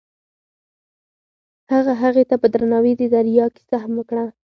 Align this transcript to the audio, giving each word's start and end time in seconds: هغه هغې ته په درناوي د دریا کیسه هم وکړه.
هغه 1.73 1.93
هغې 2.01 2.23
ته 2.29 2.35
په 2.41 2.47
درناوي 2.53 2.93
د 2.97 3.03
دریا 3.15 3.45
کیسه 3.55 3.75
هم 3.83 3.91
وکړه. 3.99 4.25